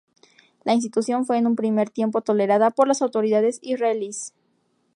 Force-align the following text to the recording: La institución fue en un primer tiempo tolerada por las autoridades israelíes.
La 0.63 0.73
institución 0.73 1.27
fue 1.27 1.37
en 1.37 1.45
un 1.45 1.55
primer 1.55 1.91
tiempo 1.91 2.21
tolerada 2.21 2.71
por 2.71 2.87
las 2.87 3.03
autoridades 3.03 3.59
israelíes. 3.61 4.33